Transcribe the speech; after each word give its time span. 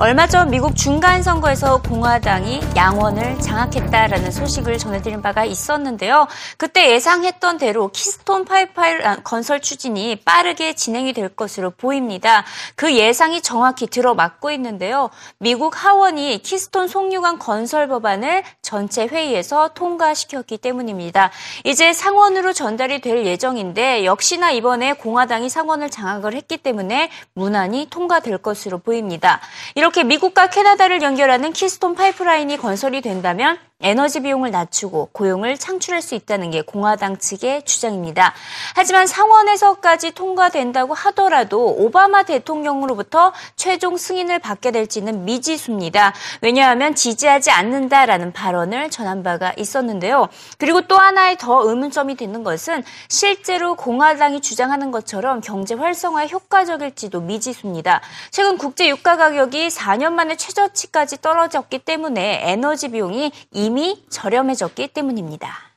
얼마 0.00 0.26
전 0.26 0.48
미국 0.48 0.76
중간 0.76 1.22
선거에서 1.22 1.82
공화당이 1.82 2.62
양원을 2.74 3.38
장악했다라는 3.38 4.30
소식을 4.30 4.78
전해드린 4.78 5.20
바가 5.20 5.44
있었는데요. 5.44 6.26
그때 6.56 6.90
예상했던 6.90 7.58
대로 7.58 7.88
키스톤 7.88 8.46
파이프라인 8.46 9.04
아, 9.04 9.16
건설 9.16 9.60
추진이 9.60 10.22
빠르게 10.24 10.72
진행이 10.72 11.12
될 11.12 11.28
것으로 11.28 11.68
보입니다. 11.68 12.46
그 12.76 12.96
예상이 12.96 13.42
정확히 13.42 13.86
들어맞고 13.86 14.50
있는데요. 14.52 15.10
미국 15.36 15.84
하원이 15.84 16.40
키스톤 16.44 16.88
송유관 16.88 17.38
건설 17.38 17.86
법안을 17.86 18.42
전체 18.62 19.06
회의에서 19.06 19.68
통과시켰기 19.74 20.56
때문입니다. 20.56 21.30
이제 21.64 21.92
상원으로 21.92 22.54
전달이 22.54 23.02
될 23.02 23.26
예정인데 23.26 24.06
역시나 24.06 24.50
이번에 24.52 24.94
공화당이 24.94 25.50
상원을 25.50 25.90
장악을 25.90 26.32
했기 26.32 26.56
때문에 26.56 27.10
무난히 27.34 27.88
통과될 27.90 28.38
것으로 28.38 28.78
보입니다. 28.78 29.40
이렇게 29.74 29.89
미국과 29.98 30.48
캐나다를 30.48 31.02
연결하는 31.02 31.52
키스톤 31.52 31.94
파이프라인이 31.96 32.56
건설이 32.56 33.00
된다면 33.00 33.58
에너지 33.80 34.20
비용을 34.20 34.50
낮추고 34.50 35.10
고용을 35.12 35.56
창출할 35.56 36.02
수 36.02 36.14
있다는 36.14 36.50
게 36.50 36.62
공화당 36.62 37.18
측의 37.18 37.64
주장입니다. 37.64 38.34
하지만 38.74 39.06
상원에서까지 39.06 40.12
통과된다고 40.12 40.94
하더라도 40.94 41.66
오바마 41.66 42.24
대통령으로부터 42.24 43.32
최종 43.56 43.96
승인을 43.96 44.38
받게 44.38 44.70
될지는 44.70 45.24
미지수입니다. 45.24 46.12
왜냐하면 46.42 46.94
지지하지 46.94 47.50
않는다라는 47.50 48.32
발언을 48.32 48.90
전한 48.90 49.22
바가 49.22 49.54
있었는데요. 49.56 50.28
그리고 50.58 50.82
또 50.82 50.96
하나의 50.96 51.38
더 51.38 51.68
의문점이 51.68 52.16
되는 52.16 52.42
것은 52.42 52.84
실제로 53.08 53.74
공화당이 53.74 54.40
주장하는 54.40 54.90
것처럼 54.90 55.40
경제 55.40 55.74
활성화에 55.74 56.28
효과적일지도 56.28 57.20
미지수입니다. 57.20 58.00
최근 58.30 58.58
국제 58.58 58.88
유가 58.88 59.16
가격이 59.16 59.68
4년 59.68 60.12
만에 60.12 60.36
최저치까지 60.36 61.22
떨어졌기 61.22 61.80
때문에 61.80 62.42
에너지 62.44 62.88
비용이 62.88 63.32
이미 63.69 64.03
저렴해졌기 64.09 64.89
때문입니다. 64.89 65.75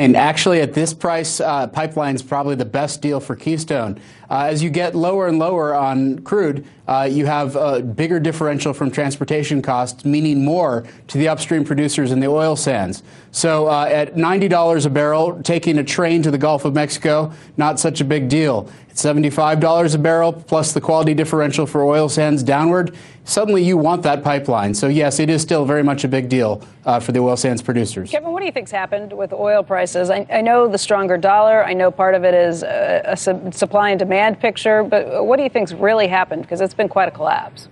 And 0.00 0.16
actually, 0.16 0.62
at 0.62 0.72
this 0.72 0.94
price, 0.94 1.42
uh, 1.42 1.66
pipeline 1.66 2.14
is 2.14 2.22
probably 2.22 2.54
the 2.54 2.64
best 2.64 3.02
deal 3.02 3.20
for 3.20 3.36
Keystone. 3.36 4.00
Uh, 4.30 4.46
as 4.48 4.62
you 4.62 4.70
get 4.70 4.94
lower 4.94 5.28
and 5.28 5.38
lower 5.38 5.74
on 5.74 6.20
crude, 6.20 6.64
uh, 6.88 7.06
you 7.10 7.26
have 7.26 7.54
a 7.54 7.82
bigger 7.82 8.18
differential 8.18 8.72
from 8.72 8.90
transportation 8.90 9.60
costs, 9.60 10.06
meaning 10.06 10.42
more 10.42 10.86
to 11.08 11.18
the 11.18 11.28
upstream 11.28 11.64
producers 11.64 12.12
in 12.12 12.20
the 12.20 12.28
oil 12.28 12.56
sands. 12.56 13.02
So 13.30 13.66
uh, 13.66 13.90
at 13.92 14.14
$90 14.14 14.86
a 14.86 14.88
barrel, 14.88 15.42
taking 15.42 15.76
a 15.76 15.84
train 15.84 16.22
to 16.22 16.30
the 16.30 16.38
Gulf 16.38 16.64
of 16.64 16.72
Mexico, 16.72 17.30
not 17.58 17.78
such 17.78 18.00
a 18.00 18.04
big 18.04 18.30
deal. 18.30 18.70
At 18.95 18.99
$75 18.99 19.93
a 19.93 19.97
barrel, 19.97 20.31
plus 20.31 20.71
the 20.71 20.79
quality 20.79 21.13
differential 21.13 21.65
for 21.65 21.83
oil 21.83 22.07
sands 22.07 22.41
downward, 22.43 22.95
suddenly 23.25 23.61
you 23.61 23.75
want 23.75 24.03
that 24.03 24.23
pipeline. 24.23 24.73
So 24.73 24.87
yes, 24.87 25.19
it 25.19 25.29
is 25.29 25.41
still 25.41 25.65
very 25.65 25.83
much 25.83 26.05
a 26.05 26.07
big 26.07 26.29
deal 26.29 26.61
uh, 26.85 27.01
for 27.01 27.11
the 27.11 27.19
oil 27.19 27.35
sands 27.35 27.61
producers. 27.61 28.09
Kevin, 28.09 28.31
what 28.31 28.39
do 28.39 28.45
you 28.45 28.53
think's 28.53 28.71
happened 28.71 29.11
with 29.11 29.33
oil 29.33 29.63
prices? 29.63 30.09
I, 30.09 30.25
I 30.31 30.39
know 30.39 30.69
the 30.69 30.77
stronger 30.77 31.17
dollar. 31.17 31.65
I 31.65 31.73
know 31.73 31.91
part 31.91 32.15
of 32.15 32.23
it 32.23 32.33
is 32.33 32.63
a, 32.63 33.01
a 33.05 33.17
supply 33.17 33.89
and 33.89 33.99
demand 33.99 34.39
picture, 34.39 34.81
but 34.81 35.25
what 35.25 35.35
do 35.35 35.43
you 35.43 35.49
think's 35.49 35.73
really 35.73 36.07
happened? 36.07 36.43
Because 36.43 36.61
it's 36.61 36.73
been 36.73 36.87
quite 36.87 37.09
a 37.09 37.11
collapse. 37.11 37.67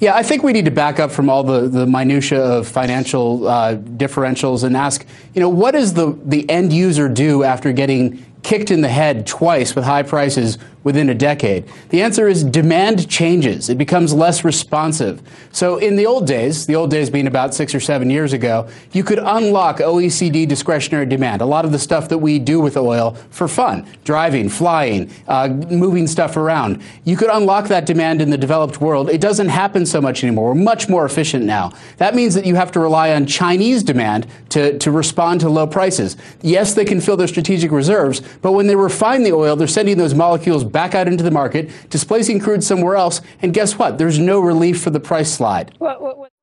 Yeah, 0.00 0.16
I 0.16 0.24
think 0.24 0.42
we 0.42 0.52
need 0.52 0.64
to 0.64 0.72
back 0.72 0.98
up 0.98 1.12
from 1.12 1.30
all 1.30 1.44
the, 1.44 1.68
the 1.68 1.86
minutia 1.86 2.42
of 2.42 2.66
financial 2.66 3.46
uh, 3.46 3.76
differentials 3.76 4.64
and 4.64 4.76
ask, 4.76 5.06
you 5.34 5.40
know, 5.40 5.48
what 5.48 5.70
does 5.70 5.94
the, 5.94 6.18
the 6.24 6.50
end 6.50 6.72
user 6.72 7.08
do 7.08 7.44
after 7.44 7.72
getting 7.72 8.24
kicked 8.44 8.70
in 8.70 8.82
the 8.82 8.88
head 8.88 9.26
twice 9.26 9.74
with 9.74 9.84
high 9.84 10.02
prices 10.02 10.58
within 10.84 11.10
a 11.10 11.14
decade? 11.14 11.64
The 11.88 12.02
answer 12.02 12.28
is 12.28 12.44
demand 12.44 13.08
changes. 13.08 13.68
It 13.68 13.78
becomes 13.78 14.14
less 14.14 14.44
responsive. 14.44 15.22
So 15.50 15.78
in 15.78 15.96
the 15.96 16.06
old 16.06 16.26
days, 16.26 16.66
the 16.66 16.76
old 16.76 16.90
days 16.90 17.10
being 17.10 17.26
about 17.26 17.54
six 17.54 17.74
or 17.74 17.80
seven 17.80 18.10
years 18.10 18.32
ago, 18.32 18.68
you 18.92 19.02
could 19.02 19.18
unlock 19.18 19.78
OECD 19.78 20.46
discretionary 20.46 21.06
demand. 21.06 21.42
A 21.42 21.46
lot 21.46 21.64
of 21.64 21.72
the 21.72 21.78
stuff 21.78 22.08
that 22.10 22.18
we 22.18 22.38
do 22.38 22.60
with 22.60 22.76
oil 22.76 23.16
for 23.30 23.48
fun, 23.48 23.86
driving, 24.04 24.48
flying, 24.48 25.10
uh, 25.26 25.48
moving 25.48 26.06
stuff 26.06 26.36
around. 26.36 26.82
You 27.04 27.16
could 27.16 27.30
unlock 27.30 27.68
that 27.68 27.86
demand 27.86 28.20
in 28.20 28.30
the 28.30 28.38
developed 28.38 28.80
world. 28.80 29.10
It 29.10 29.20
doesn't 29.20 29.48
happen 29.48 29.86
so 29.86 30.00
much 30.00 30.22
anymore. 30.22 30.48
We're 30.48 30.62
much 30.62 30.88
more 30.88 31.04
efficient 31.04 31.44
now. 31.44 31.72
That 31.96 32.14
means 32.14 32.34
that 32.34 32.46
you 32.46 32.54
have 32.54 32.70
to 32.72 32.80
rely 32.80 33.14
on 33.14 33.26
Chinese 33.26 33.82
demand 33.82 34.26
to, 34.50 34.78
to 34.78 34.90
respond 34.90 35.40
to 35.40 35.48
low 35.48 35.66
prices. 35.66 36.16
Yes, 36.42 36.74
they 36.74 36.84
can 36.84 37.00
fill 37.00 37.16
their 37.16 37.28
strategic 37.28 37.70
reserves, 37.70 38.20
but 38.42 38.52
when 38.52 38.66
they 38.66 38.76
refine 38.76 39.22
the 39.22 39.32
oil, 39.32 39.56
they're 39.56 39.66
sending 39.66 39.96
those 39.96 40.14
molecules 40.14 40.64
back 40.74 40.94
out 40.94 41.08
into 41.08 41.24
the 41.24 41.30
market, 41.30 41.70
displacing 41.88 42.40
crude 42.40 42.62
somewhere 42.62 42.96
else. 42.96 43.22
And 43.40 43.54
guess 43.54 43.78
what? 43.78 43.96
There's 43.96 44.18
no 44.18 44.40
relief 44.40 44.82
for 44.82 44.90
the 44.90 45.00
price 45.00 45.32
slide. 45.32 45.72
What, 45.78 46.02
what, 46.02 46.18
what? 46.18 46.33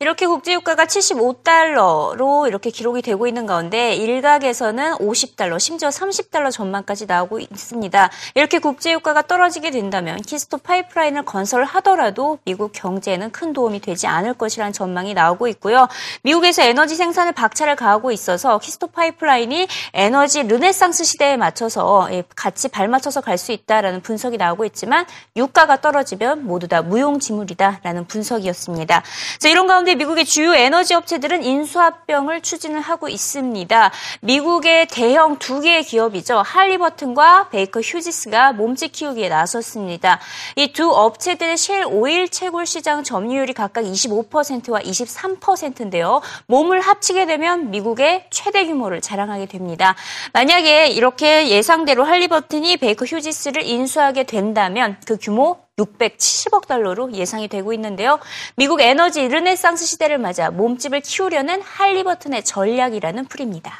이렇게 0.00 0.28
국제유가가 0.28 0.84
75달러로 0.84 2.46
이렇게 2.46 2.70
기록이 2.70 3.02
되고 3.02 3.26
있는 3.26 3.46
가운데 3.46 3.96
일각에서는 3.96 4.92
50달러, 4.98 5.58
심지어 5.58 5.88
30달러 5.88 6.52
전망까지 6.52 7.06
나오고 7.06 7.40
있습니다. 7.40 8.08
이렇게 8.36 8.60
국제유가가 8.60 9.22
떨어지게 9.22 9.72
된다면 9.72 10.22
키스토 10.22 10.58
파이프라인을 10.58 11.24
건설하더라도 11.24 12.38
미국 12.44 12.70
경제에는 12.74 13.32
큰 13.32 13.52
도움이 13.52 13.80
되지 13.80 14.06
않을 14.06 14.34
것이라는 14.34 14.72
전망이 14.72 15.14
나오고 15.14 15.48
있고요. 15.48 15.88
미국에서 16.22 16.62
에너지 16.62 16.94
생산을 16.94 17.32
박차를 17.32 17.74
가하고 17.74 18.12
있어서 18.12 18.58
키스톤 18.58 18.86
파이프라인이 18.86 19.66
에너지 19.94 20.44
르네상스 20.44 21.02
시대에 21.02 21.36
맞춰서 21.36 22.06
예, 22.12 22.22
같이 22.36 22.68
발맞춰서 22.68 23.20
갈 23.22 23.36
수 23.36 23.50
있다라는 23.50 24.02
분석이 24.02 24.36
나오고 24.36 24.64
있지만 24.66 25.06
유가가 25.36 25.80
떨어지면 25.80 26.44
모두 26.44 26.68
다 26.68 26.82
무용지물이다라는 26.82 28.06
분석이었습니다. 28.06 29.02
자, 29.38 29.48
이런 29.48 29.66
가운데 29.66 29.87
가운데 29.88 29.94
미국의 29.94 30.26
주요 30.26 30.54
에너지 30.54 30.92
업체들은 30.92 31.42
인수합병을 31.42 32.42
추진을 32.42 32.80
하고 32.82 33.08
있습니다. 33.08 33.90
미국의 34.20 34.86
대형 34.88 35.38
두 35.38 35.60
개의 35.60 35.82
기업이죠. 35.82 36.42
할리버튼과 36.44 37.48
베이커 37.48 37.80
휴지스가 37.80 38.52
몸집 38.52 38.92
키우기에 38.92 39.30
나섰습니다. 39.30 40.20
이 40.56 40.72
두 40.72 40.90
업체들의 40.90 41.56
셰일 41.56 41.84
오일 41.86 42.28
채굴 42.28 42.66
시장 42.66 43.02
점유율이 43.02 43.54
각각 43.54 43.84
25%와 43.84 44.80
23%인데요. 44.80 46.20
몸을 46.46 46.80
합치게 46.80 47.24
되면 47.24 47.70
미국의 47.70 48.26
최대 48.30 48.66
규모를 48.66 49.00
자랑하게 49.00 49.46
됩니다. 49.46 49.96
만약에 50.34 50.88
이렇게 50.88 51.48
예상대로 51.48 52.04
할리버튼이 52.04 52.76
베이커 52.76 53.06
휴지스를 53.06 53.64
인수하게 53.64 54.24
된다면 54.24 54.98
그 55.06 55.16
규모 55.18 55.67
670억 55.78 56.66
달러로 56.66 57.12
예상이 57.12 57.48
되고 57.48 57.72
있는데요. 57.72 58.18
미국 58.56 58.80
에너지 58.80 59.26
르네상스 59.26 59.86
시대를 59.86 60.18
맞아 60.18 60.50
몸집을 60.50 61.00
키우려는 61.00 61.62
할리버튼의 61.62 62.44
전략이라는 62.44 63.26
풀입니다. 63.26 63.72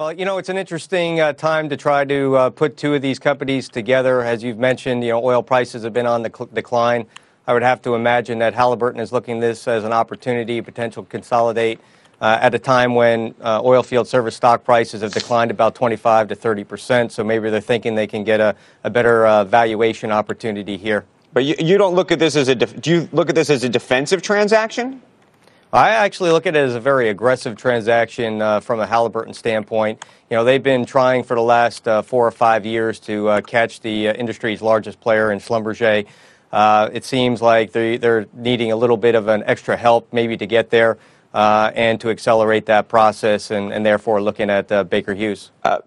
Well, 0.00 0.12
you 0.12 0.24
know, 0.24 0.38
it's 0.38 0.48
an 0.48 0.56
interesting 0.56 1.18
uh, 1.18 1.32
time 1.32 1.68
to 1.70 1.76
try 1.76 2.04
to 2.04 2.36
uh, 2.36 2.50
put 2.50 2.76
two 2.76 2.94
of 2.94 3.02
these 3.02 3.18
companies 3.18 3.68
together. 3.68 4.22
As 4.22 4.44
you've 4.44 4.56
mentioned, 4.56 5.02
you 5.02 5.10
know, 5.10 5.20
oil 5.20 5.42
prices 5.42 5.82
have 5.82 5.92
been 5.92 6.06
on 6.06 6.22
the 6.22 6.30
cl- 6.30 6.48
decline. 6.54 7.06
I 7.48 7.52
would 7.52 7.64
have 7.64 7.82
to 7.82 7.96
imagine 7.96 8.38
that 8.38 8.54
Halliburton 8.54 9.00
is 9.00 9.10
looking 9.10 9.40
this 9.40 9.66
as 9.66 9.82
an 9.82 9.92
opportunity, 9.92 10.60
potential 10.60 11.02
consolidate 11.02 11.80
uh, 11.80 11.97
at 12.20 12.54
a 12.54 12.58
time 12.58 12.94
when 12.94 13.34
uh, 13.40 13.60
oil 13.64 13.82
field 13.82 14.08
service 14.08 14.36
stock 14.36 14.64
prices 14.64 15.02
have 15.02 15.12
declined 15.12 15.50
about 15.50 15.74
25 15.74 16.28
to 16.28 16.34
30 16.34 16.64
percent. 16.64 17.12
So 17.12 17.24
maybe 17.24 17.50
they're 17.50 17.60
thinking 17.60 17.94
they 17.94 18.06
can 18.06 18.24
get 18.24 18.40
a, 18.40 18.56
a 18.84 18.90
better 18.90 19.26
uh, 19.26 19.44
valuation 19.44 20.10
opportunity 20.10 20.76
here. 20.76 21.04
But 21.32 21.44
you, 21.44 21.54
you 21.58 21.78
don't 21.78 21.94
look 21.94 22.10
at 22.10 22.18
this 22.18 22.36
as 22.36 22.48
a 22.48 22.54
def- 22.54 22.80
do 22.80 22.90
you 22.90 23.08
look 23.12 23.28
at 23.28 23.34
this 23.34 23.50
as 23.50 23.64
a 23.64 23.68
defensive 23.68 24.22
transaction? 24.22 25.02
I 25.70 25.90
actually 25.90 26.30
look 26.30 26.46
at 26.46 26.56
it 26.56 26.60
as 26.60 26.74
a 26.74 26.80
very 26.80 27.10
aggressive 27.10 27.54
transaction 27.54 28.40
uh, 28.40 28.60
from 28.60 28.80
a 28.80 28.86
Halliburton 28.86 29.34
standpoint. 29.34 30.02
You 30.30 30.38
know, 30.38 30.44
they've 30.44 30.62
been 30.62 30.86
trying 30.86 31.24
for 31.24 31.34
the 31.34 31.42
last 31.42 31.86
uh, 31.86 32.00
four 32.00 32.26
or 32.26 32.30
five 32.30 32.64
years 32.64 32.98
to 33.00 33.28
uh, 33.28 33.40
catch 33.42 33.80
the 33.80 34.08
uh, 34.08 34.14
industry's 34.14 34.62
largest 34.62 34.98
player 34.98 35.30
in 35.30 35.38
Schlumberger. 35.40 36.06
Uh, 36.50 36.88
it 36.94 37.04
seems 37.04 37.42
like 37.42 37.72
they, 37.72 37.98
they're 37.98 38.26
needing 38.32 38.72
a 38.72 38.76
little 38.76 38.96
bit 38.96 39.14
of 39.14 39.28
an 39.28 39.42
extra 39.44 39.76
help 39.76 40.10
maybe 40.10 40.38
to 40.38 40.46
get 40.46 40.70
there 40.70 40.92
uh, 40.92 40.98
Uh, 41.34 41.70
and 41.74 42.00
to 42.00 42.08
accelerate 42.08 42.66
that 42.66 42.88
process, 42.88 43.50
and, 43.50 43.72
and 43.72 43.84
therefore 43.84 44.20
looking 44.22 44.48
at 44.48 44.72
uh, 44.72 44.82
Baker 44.82 45.14
Hughes. 45.14 45.50
Uh, 45.62 45.78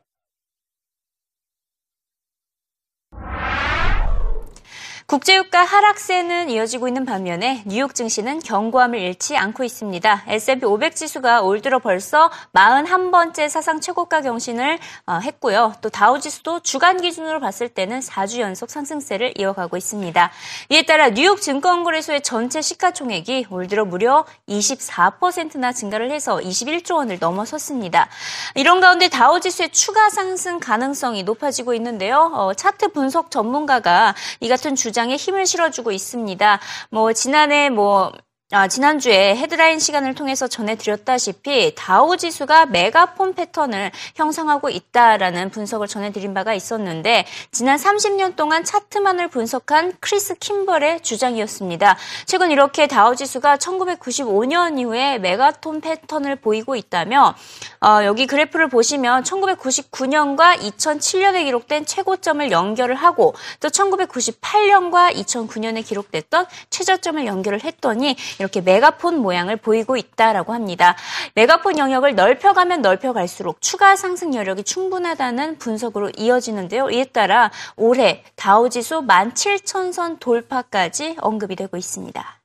국제유가 5.11 5.65
하락세는 5.65 6.49
이어지고 6.49 6.87
있는 6.87 7.03
반면에 7.03 7.63
뉴욕 7.65 7.93
증시는 7.93 8.39
견고함을 8.39 8.97
잃지 8.97 9.35
않고 9.35 9.65
있습니다. 9.65 10.23
S&P 10.25 10.65
500 10.65 10.95
지수가 10.95 11.41
올 11.41 11.59
들어 11.59 11.79
벌써 11.79 12.31
41번째 12.53 13.49
사상 13.49 13.81
최고가 13.81 14.21
경신을 14.21 14.79
어, 15.07 15.19
했고요. 15.21 15.73
또 15.81 15.89
다우 15.89 16.21
지수도 16.21 16.61
주간 16.61 17.01
기준으로 17.01 17.41
봤을 17.41 17.67
때는 17.67 17.99
4주 17.99 18.39
연속 18.39 18.69
상승세를 18.69 19.33
이어가고 19.37 19.75
있습니다. 19.75 20.31
이에 20.69 20.83
따라 20.83 21.09
뉴욕 21.09 21.41
증권거래소의 21.41 22.21
전체 22.21 22.61
시가총액이 22.61 23.47
올 23.49 23.67
들어 23.67 23.83
무려 23.83 24.23
24%나 24.47 25.73
증가를 25.73 26.09
해서 26.09 26.37
21조 26.37 26.95
원을 26.95 27.17
넘어섰습니다. 27.19 28.07
이런 28.55 28.79
가운데 28.79 29.09
다우 29.09 29.41
지수의 29.41 29.71
추가 29.71 30.09
상승 30.09 30.61
가능성이 30.61 31.23
높아지고 31.23 31.73
있는데요. 31.73 32.31
어, 32.33 32.53
차트 32.53 32.93
분석 32.93 33.29
전문가가 33.29 34.15
이 34.39 34.47
같은 34.47 34.73
주장 34.73 35.00
시장에 35.01 35.15
힘을 35.15 35.45
실어주고 35.45 35.92
있습니다. 35.92 36.59
뭐 36.92 37.13
지난해 37.13 37.69
뭐 37.69 38.12
아, 38.53 38.68
지난주에 38.68 39.38
헤드라인 39.38 39.80
시간을 39.80 40.13
통해서 40.13 40.45
전해드렸다시피 40.45 41.74
다우 41.74 42.18
지수가 42.18 42.65
메가폰 42.65 43.33
패턴을 43.33 43.92
형성하고 44.15 44.69
있다라는 44.69 45.51
분석을 45.51 45.88
전해드린 45.88 46.33
바가 46.33 46.53
있었는데 46.53 47.25
지난 47.53 47.77
30년 47.77 48.36
동안 48.36 48.65
차트만을 48.65 49.30
분석한 49.30 49.94
크리스 50.01 50.36
킴벌의 50.36 51.00
주장이었습니다. 51.00 51.95
최근 52.25 52.51
이렇게 52.51 52.88
다우 52.88 53.15
지수가 53.15 53.56
1995년 53.56 54.77
이후에 54.80 55.18
메가폰 55.19 55.79
패턴을 55.80 56.36
보이고 56.36 56.75
있다며 56.75 57.33
어, 57.80 58.03
여기 58.03 58.27
그래프를 58.27 58.68
보시면 58.68 59.24
1999년과 59.24 60.57
2007년에 60.59 61.45
기록된 61.45 61.86
최고점을 61.86 62.51
연결을 62.51 62.95
하고 62.95 63.33
또 63.62 63.69
1998년과 63.69 65.15
2009년에 65.15 65.86
기록됐던 65.86 66.48
최저점을 66.69 67.25
연결을 67.25 67.63
했더니 67.63 68.18
이렇게 68.41 68.59
메가폰 68.59 69.19
모양을 69.19 69.55
보이고 69.55 69.95
있다라고 69.95 70.53
합니다. 70.53 70.95
메가폰 71.35 71.77
영역을 71.77 72.15
넓혀가면 72.15 72.81
넓혀갈수록 72.81 73.61
추가 73.61 73.95
상승 73.95 74.33
여력이 74.33 74.63
충분하다는 74.63 75.59
분석으로 75.59 76.11
이어지는데요. 76.17 76.89
이에 76.89 77.05
따라 77.05 77.51
올해 77.77 78.23
다우지수 78.35 79.03
17,000선 79.05 80.19
돌파까지 80.19 81.17
언급이 81.21 81.55
되고 81.55 81.77
있습니다. 81.77 82.41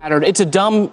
It's 0.00 0.40
a 0.40 0.50
dumb 0.50 0.90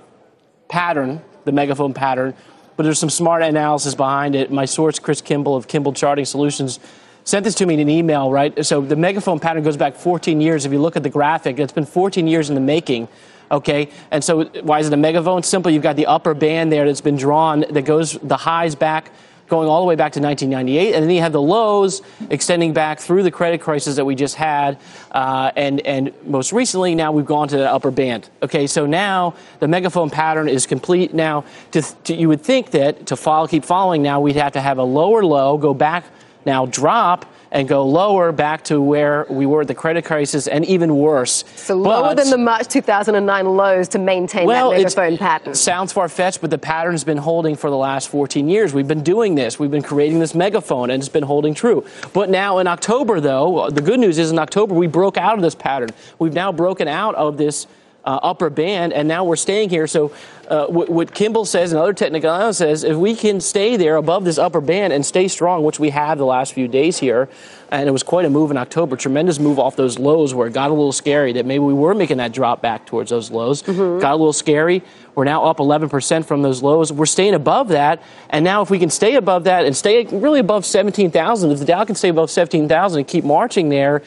pattern, 0.67 1.21
the 1.45 1.53
megaphone 1.53 1.93
pattern, 1.93 2.33
but 2.75 2.83
there's 2.83 2.99
some 2.99 3.09
smart 3.09 3.41
analysis 3.43 3.95
behind 3.95 4.35
it. 4.35 4.51
My 4.51 4.65
source, 4.65 4.99
Chris 4.99 5.21
Kimball 5.21 5.55
of 5.55 5.67
Kimball 5.67 5.93
Charting 5.93 6.25
Solutions, 6.25 6.79
sent 7.25 7.43
this 7.43 7.55
to 7.55 7.65
me 7.65 7.73
in 7.73 7.79
an 7.81 7.89
email, 7.89 8.31
right? 8.31 8.65
So 8.65 8.79
the 8.81 8.95
megaphone 8.95 9.39
pattern 9.39 9.63
goes 9.63 9.75
back 9.75 9.95
14 9.95 10.39
years. 10.39 10.65
If 10.65 10.71
you 10.71 10.79
look 10.79 10.95
at 10.95 11.03
the 11.03 11.09
graphic, 11.09 11.59
it's 11.59 11.73
been 11.73 11.85
14 11.85 12.27
years 12.27 12.49
in 12.49 12.55
the 12.55 12.61
making. 12.61 13.09
Okay, 13.51 13.89
and 14.09 14.23
so 14.23 14.45
why 14.63 14.79
is 14.79 14.87
it 14.87 14.93
a 14.93 14.97
megaphone? 14.97 15.43
Simple. 15.43 15.71
You've 15.71 15.83
got 15.83 15.95
the 15.95 16.07
upper 16.07 16.33
band 16.33 16.71
there 16.71 16.85
that's 16.85 17.01
been 17.01 17.15
drawn 17.15 17.65
that 17.71 17.83
goes 17.83 18.13
the 18.13 18.37
highs 18.37 18.73
back 18.73 19.11
going 19.47 19.69
all 19.69 19.81
the 19.81 19.87
way 19.87 19.95
back 19.95 20.11
to 20.13 20.19
1998, 20.19 20.95
and 20.95 21.03
then 21.03 21.11
you 21.11 21.21
have 21.21 21.31
the 21.31 21.41
lows 21.41 22.01
extending 22.31 22.73
back 22.73 22.99
through 22.99 23.21
the 23.21 23.29
credit 23.29 23.61
crisis 23.61 23.95
that 23.97 24.05
we 24.05 24.15
just 24.15 24.33
had, 24.33 24.79
uh, 25.11 25.51
and 25.55 25.81
and 25.81 26.11
most 26.25 26.51
recently 26.51 26.95
now 26.95 27.11
we've 27.11 27.27
gone 27.27 27.47
to 27.47 27.57
the 27.57 27.71
upper 27.71 27.91
band. 27.91 28.27
Okay, 28.41 28.65
so 28.65 28.87
now 28.87 29.35
the 29.59 29.67
megaphone 29.67 30.09
pattern 30.09 30.49
is 30.49 30.65
complete. 30.65 31.13
Now, 31.13 31.45
to, 31.71 31.83
to, 32.05 32.15
you 32.15 32.27
would 32.29 32.41
think 32.41 32.71
that 32.71 33.05
to 33.07 33.15
follow, 33.15 33.45
keep 33.45 33.63
following, 33.63 34.01
now 34.01 34.19
we'd 34.19 34.35
have 34.35 34.53
to 34.53 34.61
have 34.61 34.79
a 34.79 34.83
lower 34.83 35.23
low, 35.23 35.59
go 35.59 35.75
back 35.75 36.05
now 36.45 36.65
drop 36.65 37.25
and 37.51 37.67
go 37.67 37.85
lower 37.87 38.31
back 38.31 38.63
to 38.65 38.81
where 38.81 39.25
we 39.29 39.45
were 39.45 39.61
at 39.61 39.67
the 39.67 39.75
credit 39.75 40.03
crisis 40.03 40.47
and 40.47 40.65
even 40.65 40.97
worse. 40.97 41.45
So 41.55 41.75
lower 41.75 42.13
than 42.13 42.29
the 42.29 42.37
March 42.37 42.67
2009 42.67 43.45
lows 43.45 43.87
to 43.89 43.99
maintain 43.99 44.45
well, 44.45 44.71
that 44.71 44.77
megaphone 44.77 45.17
pattern. 45.17 45.55
Sounds 45.55 45.93
far 45.93 46.09
fetched, 46.09 46.41
but 46.41 46.49
the 46.49 46.57
pattern's 46.57 47.05
been 47.05 47.17
holding 47.17 47.55
for 47.55 47.69
the 47.69 47.77
last 47.77 48.09
14 48.09 48.49
years. 48.49 48.73
We've 48.73 48.87
been 48.87 49.03
doing 49.03 49.35
this. 49.35 49.57
We've 49.57 49.71
been 49.71 49.83
creating 49.83 50.19
this 50.19 50.35
megaphone, 50.35 50.89
and 50.89 51.01
it's 51.01 51.09
been 51.09 51.23
holding 51.23 51.53
true. 51.53 51.85
But 52.13 52.29
now 52.29 52.57
in 52.57 52.67
October, 52.67 53.21
though, 53.21 53.69
the 53.69 53.81
good 53.81 53.99
news 53.99 54.19
is 54.19 54.31
in 54.31 54.39
October 54.39 54.75
we 54.75 54.87
broke 54.87 55.17
out 55.17 55.35
of 55.35 55.41
this 55.41 55.55
pattern. 55.55 55.89
We've 56.19 56.33
now 56.33 56.51
broken 56.51 56.87
out 56.87 57.15
of 57.15 57.37
this 57.37 57.67
uh, 58.05 58.19
upper 58.21 58.49
band, 58.49 58.93
and 58.93 59.07
now 59.07 59.23
we're 59.23 59.35
staying 59.35 59.69
here. 59.69 59.87
So, 59.87 60.11
uh, 60.47 60.67
what, 60.67 60.89
what, 60.89 61.11
Kimball 61.11 61.43
says 61.43 61.71
and 61.71 61.81
other 61.81 61.93
technical 61.93 62.29
analysts 62.29 62.59
says, 62.59 62.83
if 62.83 62.95
we 62.95 63.15
can 63.15 63.41
stay 63.41 63.77
there 63.77 63.95
above 63.95 64.25
this 64.25 64.37
upper 64.37 64.61
band 64.61 64.93
and 64.93 65.03
stay 65.03 65.27
strong, 65.27 65.63
which 65.63 65.79
we 65.79 65.89
have 65.89 66.19
the 66.19 66.25
last 66.25 66.53
few 66.53 66.67
days 66.67 66.99
here, 66.99 67.27
and 67.71 67.89
it 67.89 67.91
was 67.91 68.03
quite 68.03 68.25
a 68.25 68.29
move 68.29 68.51
in 68.51 68.57
October, 68.57 68.95
tremendous 68.95 69.39
move 69.39 69.57
off 69.57 69.75
those 69.75 69.97
lows 69.97 70.35
where 70.35 70.47
it 70.47 70.53
got 70.53 70.69
a 70.69 70.73
little 70.73 70.91
scary 70.91 71.33
that 71.33 71.47
maybe 71.47 71.63
we 71.63 71.73
were 71.73 71.95
making 71.95 72.17
that 72.17 72.31
drop 72.31 72.61
back 72.61 72.85
towards 72.85 73.09
those 73.09 73.31
lows. 73.31 73.63
Mm-hmm. 73.63 73.99
Got 73.99 74.11
a 74.11 74.17
little 74.17 74.33
scary. 74.33 74.83
We're 75.15 75.23
now 75.23 75.43
up 75.45 75.57
11% 75.57 76.25
from 76.25 76.43
those 76.43 76.61
lows. 76.61 76.93
We're 76.93 77.07
staying 77.07 77.33
above 77.33 77.69
that, 77.69 78.03
and 78.29 78.45
now 78.45 78.61
if 78.61 78.69
we 78.69 78.77
can 78.77 78.91
stay 78.91 79.15
above 79.15 79.45
that 79.45 79.65
and 79.65 79.75
stay 79.75 80.03
really 80.05 80.41
above 80.41 80.63
17,000, 80.63 81.51
if 81.51 81.57
the 81.57 81.65
Dow 81.65 81.83
can 81.85 81.95
stay 81.95 82.09
above 82.09 82.29
17,000 82.29 82.99
and 82.99 83.07
keep 83.07 83.23
marching 83.23 83.69
there 83.69 84.03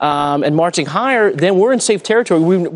um, 0.00 0.42
and 0.42 0.54
marching 0.54 0.84
higher, 0.84 1.32
then 1.32 1.58
we're 1.58 1.72
in 1.72 1.80
safe 1.80 2.02
territory. 2.02 2.40
We, 2.40 2.68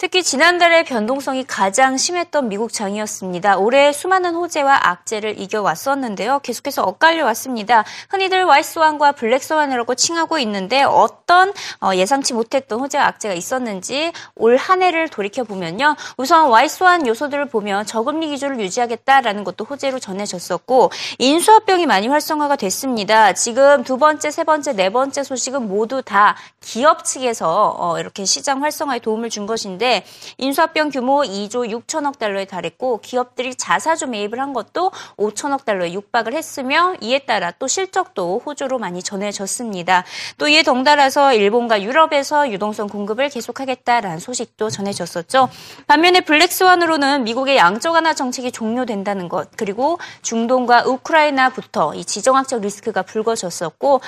특히 0.00 0.22
지난달에 0.22 0.82
변동성이 0.84 1.44
가장 1.44 1.98
심했던 1.98 2.48
미국 2.48 2.72
장이었습니다. 2.72 3.58
올해 3.58 3.92
수많은 3.92 4.34
호재와 4.34 4.88
악재를 4.88 5.38
이겨왔었는데요. 5.38 6.38
계속해서 6.38 6.84
엇갈려 6.84 7.26
왔습니다. 7.26 7.84
흔히들 8.08 8.44
와이스완과 8.44 9.12
블랙스완이라고 9.12 9.94
칭하고 9.96 10.38
있는데 10.38 10.84
어떤 10.84 11.52
어, 11.82 11.94
예상치 11.94 12.32
못했던 12.32 12.80
호재와 12.80 13.08
악재가 13.08 13.34
있었는지 13.34 14.12
올 14.36 14.56
한 14.56 14.82
해를 14.82 15.10
돌이켜 15.10 15.44
보면요. 15.44 15.96
우선 16.16 16.48
와이스완 16.48 17.06
요소들을 17.06 17.50
보면 17.50 17.84
저금리 17.84 18.28
기조를 18.28 18.58
유지하겠다라는 18.60 19.44
것도 19.44 19.66
호재로 19.66 19.98
전해졌었고 19.98 20.92
인수합병이 21.18 21.84
많이 21.84 22.08
활성화가 22.08 22.56
됐습니다. 22.56 23.34
지금 23.34 23.84
두 23.84 23.98
번째, 23.98 24.30
세 24.30 24.44
번째, 24.44 24.72
네 24.72 24.88
번째 24.88 25.22
소식은 25.24 25.68
모두 25.68 26.00
다 26.00 26.36
기업 26.62 27.04
측에서 27.04 27.76
어, 27.78 27.98
이렇게 27.98 28.24
시장 28.24 28.62
활성화에 28.62 29.00
도움을 29.00 29.28
준 29.28 29.44
것인데 29.44 29.89
인수합병 30.38 30.90
규모 30.90 31.22
2조 31.22 31.68
6천억 31.70 32.18
달러에 32.18 32.44
달했고 32.44 33.00
기업들이 33.00 33.54
자사주 33.54 34.06
매입을 34.06 34.40
한 34.40 34.52
것도 34.52 34.90
5천억 35.16 35.64
달러에 35.64 35.92
육박을 35.92 36.34
했으며 36.34 36.94
이에 37.00 37.20
따라 37.20 37.50
또 37.52 37.66
실적도 37.66 38.40
호조로 38.44 38.78
많이 38.78 39.02
전해졌습니다. 39.02 40.04
또 40.38 40.48
이에 40.48 40.62
덩달아서 40.62 41.34
일본과 41.34 41.82
유럽에서 41.82 42.50
유동성 42.50 42.88
공급을 42.88 43.28
계속하겠다라는 43.28 44.18
소식도 44.18 44.70
전해졌었죠. 44.70 45.48
반면에 45.86 46.20
블랙스완으로는 46.20 47.24
미국의 47.24 47.56
양적 47.56 47.94
완화 47.94 48.14
정책이 48.14 48.52
종료된다는 48.52 49.28
것 49.28 49.50
그리고 49.56 49.98
중동과 50.22 50.84
우크라이나부터 50.86 51.94
이 51.94 52.04
지정학적 52.04 52.60
리스크가 52.60 53.02
불거졌었고 53.02 54.00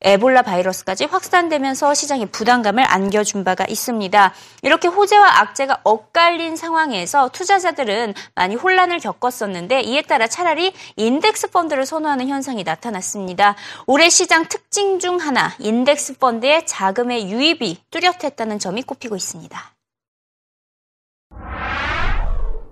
에볼라 0.00 0.42
바이러스까지 0.42 1.06
확산되면서 1.06 1.92
시장에 1.94 2.26
부담감을 2.26 2.84
안겨준 2.86 3.42
바가 3.42 3.64
있습니다. 3.68 4.32
이렇게 4.62 4.88
호재와 4.88 5.27
악재가 5.28 5.80
엇갈린 5.84 6.56
상황에서 6.56 7.28
투자자들은 7.28 8.14
많이 8.34 8.54
혼란을 8.54 8.98
겪었었는데 8.98 9.82
이에 9.82 10.02
따라 10.02 10.26
차라리 10.26 10.72
인덱스 10.96 11.50
펀드를 11.50 11.86
선호하는 11.86 12.28
현상이 12.28 12.64
나타났습니다. 12.64 13.54
올해 13.86 14.08
시장 14.08 14.46
특징 14.46 14.98
중 14.98 15.18
하나, 15.18 15.52
인덱스 15.58 16.18
펀드의 16.18 16.66
자금의 16.66 17.30
유입이 17.30 17.78
뚜렷했다는 17.90 18.58
점이 18.58 18.82
꼽히고 18.82 19.16
있습니다. 19.16 19.58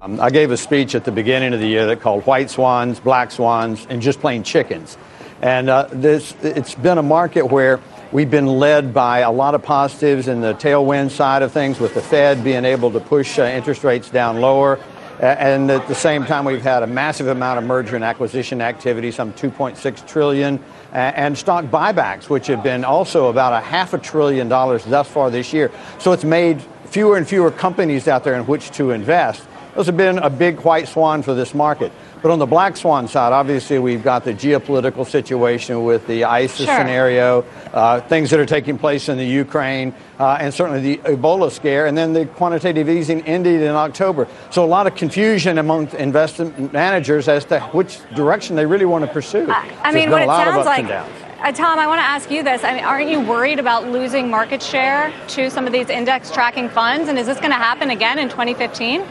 Um, 0.03 0.21
I 0.21 0.31
gave 0.31 0.53
a 0.53 0.57
speech 0.57 0.95
at 0.95 1.05
the 1.05 1.13
beginning 1.13 1.53
of 1.53 1.61
the 1.61 1.67
year 1.67 1.87
that 1.87 2.01
called 2.01 2.25
White 2.27 2.49
Swans, 2.49 3.01
Black 3.01 3.33
Swans, 3.33 3.87
and 3.91 4.01
just 4.01 4.21
plain 4.21 4.45
chickens. 4.45 4.97
And 5.43 5.69
uh, 5.69 5.89
this, 5.91 6.35
it's 6.43 6.75
been 6.77 6.99
a 6.99 7.03
market 7.03 7.51
where 7.51 7.81
we've 8.17 8.31
been 8.31 8.47
led 8.47 8.95
by 8.95 9.19
a 9.19 9.31
lot 9.31 9.55
of 9.55 9.63
positives 9.63 10.27
in 10.27 10.41
the 10.41 10.55
tailwind 10.55 11.11
side 11.11 11.43
of 11.43 11.53
things, 11.53 11.79
with 11.79 11.93
the 11.93 12.01
Fed 12.01 12.43
being 12.43 12.65
able 12.65 12.91
to 12.91 12.99
push 12.99 13.39
uh, 13.39 13.43
interest 13.43 13.85
rates 13.85 14.09
down 14.09 14.41
lower. 14.41 14.79
And 15.21 15.71
at 15.71 15.87
the 15.87 15.95
same 15.95 16.25
time, 16.25 16.47
we've 16.47 16.63
had 16.63 16.83
a 16.83 16.87
massive 16.87 17.27
amount 17.27 17.59
of 17.59 17.65
merger 17.65 17.95
and 17.95 18.03
acquisition 18.03 18.63
activity, 18.63 19.11
some 19.11 19.35
2.6 19.35 20.09
trillion, 20.09 20.65
and 20.93 21.37
stock 21.37 21.67
buybacks, 21.67 22.31
which 22.31 22.47
have 22.47 22.63
been 22.63 22.87
also 22.87 23.29
about 23.29 23.53
a 23.53 23.61
half 23.61 23.93
a 23.93 23.99
trillion 23.99 24.49
dollars 24.49 24.83
thus 24.87 25.07
far 25.07 25.31
this 25.31 25.53
year. 25.53 25.71
So 25.99 26.13
it's 26.13 26.25
made 26.25 26.63
fewer 26.87 27.19
and 27.19 27.29
fewer 27.29 27.51
companies 27.51 28.09
out 28.09 28.25
there 28.25 28.37
in 28.37 28.47
which 28.47 28.71
to 28.73 28.93
invest. 28.93 29.47
Those 29.75 29.85
have 29.85 29.97
been 29.99 30.21
a 30.21 30.31
big 30.31 30.61
white 30.61 30.89
swan 30.89 31.21
for 31.21 31.35
this 31.35 31.55
market. 31.55 31.93
But 32.27 32.33
on 32.33 32.41
the 32.41 32.47
black 32.47 32.77
swan 32.77 33.07
side, 33.07 33.33
obviously 33.33 33.79
we've 33.79 34.03
got 34.03 34.25
the 34.25 34.35
geopolitical 34.35 35.07
situation 35.07 35.85
with 35.85 36.05
the 36.09 36.25
ISIS 36.25 36.67
Sure. 36.67 36.77
scenario, 36.77 37.45
uh, 37.73 38.01
things 38.01 38.31
that 38.31 38.41
are 38.41 38.45
taking 38.45 38.79
place 38.79 39.09
in 39.09 39.17
the 39.17 39.25
Ukraine, 39.25 39.95
uh, 40.19 40.37
and 40.41 40.53
certainly 40.53 40.81
the 40.81 40.97
Ebola 41.05 41.53
scare, 41.53 41.87
and 41.87 41.97
then 41.97 42.15
the 42.15 42.27
quantitative 42.27 42.89
easing 42.89 43.23
ended 43.29 43.63
in 43.63 43.77
October. 43.77 44.27
So 44.51 44.65
a 44.65 44.67
lot 44.67 44.89
of 44.89 44.97
confusion 44.97 45.59
among 45.59 45.95
investment 45.99 46.73
managers 46.73 47.29
as 47.29 47.45
to 47.45 47.61
which 47.71 48.01
direction 48.17 48.57
they 48.57 48.67
really 48.67 48.87
want 48.87 49.05
to 49.05 49.11
pursue. 49.13 49.49
I 49.49 49.93
There's 49.93 49.95
mean, 49.95 50.11
what 50.11 50.23
it 50.23 50.27
sounds 50.27 50.67
like. 50.67 50.87
Uh, 50.91 51.53
Tom, 51.53 51.79
I 51.79 51.87
want 51.87 52.01
to 52.01 52.05
ask 52.05 52.29
you 52.29 52.43
this. 52.43 52.65
I 52.65 52.75
mean, 52.75 52.83
aren't 52.83 53.09
you 53.09 53.21
worried 53.21 53.61
about 53.61 53.87
losing 53.87 54.29
market 54.29 54.61
share 54.61 55.13
to 55.29 55.49
some 55.49 55.65
of 55.65 55.73
these 55.73 55.91
index 55.91 56.33
tracking 56.33 56.71
funds? 56.71 57.09
And 57.09 57.21
is 57.21 57.29
this 57.29 57.39
going 57.39 57.53
to 57.53 57.57
happen 57.57 57.91
again 57.91 58.19
in 58.19 58.29
2015? 58.29 59.05